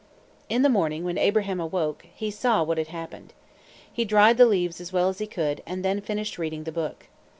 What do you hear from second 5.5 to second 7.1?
and then finished reading the book.